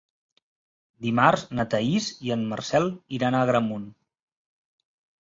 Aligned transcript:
Dimarts 1.07 1.43
na 1.59 1.67
Thaís 1.75 2.09
i 2.31 2.35
en 2.39 2.49
Marcel 2.55 2.91
iran 3.21 3.39
a 3.39 3.47
Agramunt. 3.49 3.89